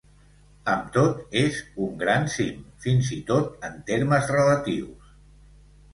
[0.75, 5.17] Amb tot, és un gran cim, fins i tot en termes relatius.